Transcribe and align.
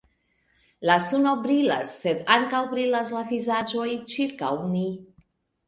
La 0.89 0.95
suno 1.07 1.33
brilas, 1.43 1.91
sed 2.05 2.25
ankaŭ 2.37 2.63
brilas 2.73 3.13
la 3.19 3.23
vizaĝoj 3.29 3.87
ĉirkaŭ 4.17 4.53
ni. 4.75 4.91